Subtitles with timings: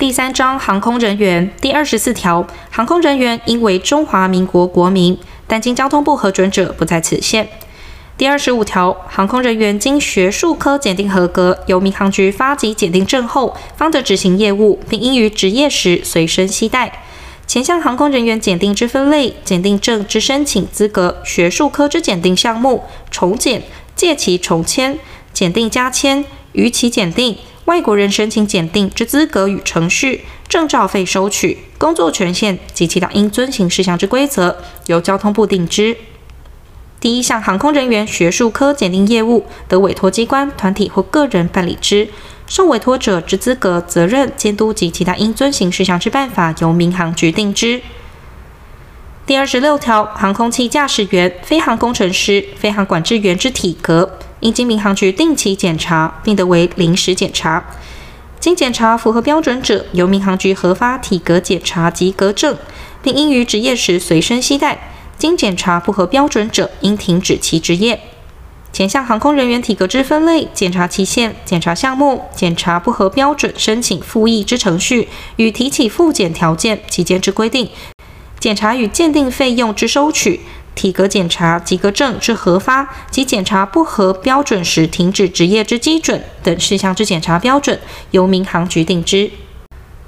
[0.00, 7.46] 第三章航空人员第二十四条，航空人员应为中华民国国民，但经交通部核准者不在此限。
[8.16, 17.04] 第二十五条，航空人员经学术科检定合格，由民航局发给检定证后，方得执行业务，并应于执业时随身携带。
[17.46, 23.62] 前项航空人员检定之分类、检定证之申请资格、学术科之检定项目、重检、
[23.94, 24.98] 借期重签、
[25.34, 27.36] 检定加签、逾期检定。
[27.70, 35.96] 外国人申请检定之资格与程序、证照费收取、工作权限及其他应遵行事项之规则，由交通部定之。
[36.98, 42.08] 第一项航空人员学术科检定业务，得委托机关、团体或个人办理之。
[42.48, 47.80] 受委托者之资格、责任、监督及其他应遵行事项之办法，由民航局定之。
[49.24, 54.18] 第二十六条，航空器驾驶员、飞航工程师、飞航管制员之体格。
[54.40, 57.64] 应经民航局定期检查，并得为临时检查。
[58.38, 62.56] 经检查符合标准者，由民航局核发体格检查及格证，
[63.02, 64.92] 并应于执业时随身携带。
[65.18, 68.00] 经检查不合标准者，应停止其执业。
[68.72, 77.68] 前项航空人员体格之分类、检查期限、检查项目、检查不合标准申请复议之程序与提起复检条件、期间之规定，
[78.38, 80.40] 检查与鉴定费用之收取。
[80.74, 87.78] 体格检查及格证之核发及检查不合标准时停止执业之基准等事项之检查标准，
[88.12, 89.30] 由民航局定之。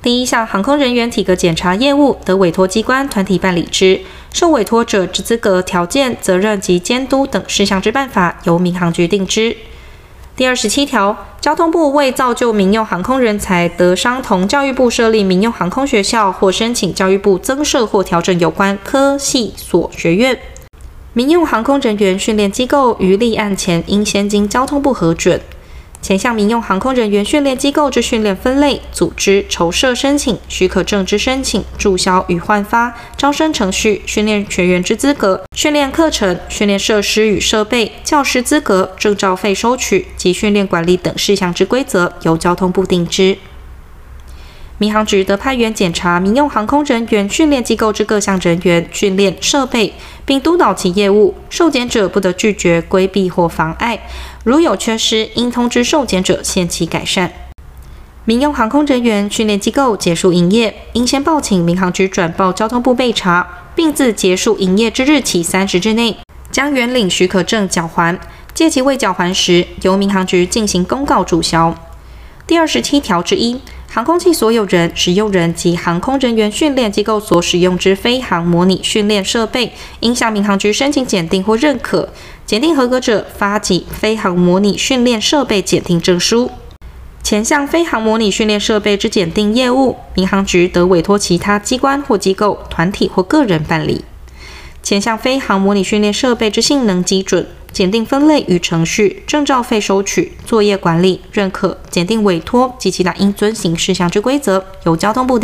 [0.00, 4.00] 第一项航空人员体格检查业务，得委托机关团体办理之。
[4.32, 9.56] 受委托者之资格条件、责任及监督等事项之办法，由民航局定之。
[10.36, 20.36] 第二十七条，交通部为造就民用航空人才，得商同教育部设立民用航空学校，或申请教育部增设或调整有关科系所学院。
[21.12, 25.40] 民用航空人员训练机构于立案前，应先经交通部核准。
[26.04, 43.38] 前向民用航空人员训练机构之训练分类、组织、筹设申请、许可证之申请、注销与换发、招生程序、训练全员之资格、训练课程、训练设施与设备、教师资格、证照费收取及训练管理等事项之规则，由交通部定之。
[44.84, 49.94] 民航局得派员检查民用航空人员训练机构之各项人员训练设备，
[50.26, 51.34] 并督导其业务。
[51.48, 53.98] 受检者不得拒绝、规避或妨碍。
[54.44, 57.32] 如有缺失，应通知受检者，限期改善。
[58.26, 66.18] 民用航空人员训练机构结束营业，应先报请民航局转报交通部备查，并自结束营业之日起三十日内，
[66.50, 68.20] 将原领许可证缴还。
[68.52, 71.74] 届期未缴还时，由民航局进行公告注销。
[72.46, 73.58] 第二十七条之一。
[73.94, 82.08] 航空器所有人、使用人及航空人员训练机构所使用之飞航模拟训练设备，应向民航局申请检定或认可，
[82.44, 86.50] 检定合格者发给飞航模拟训练设备检定证书。
[87.22, 94.04] 前项飞航模拟训练设备之检定业务，民航局得委托其他机关或机构、团体或个人办理。
[94.82, 97.46] 前项飞航模拟训练设备之性能基准。
[97.74, 105.42] 检定分类与程序、证照费收取、作业管理、认可、检定委托及其他应遵循事项之规则，由交通部定。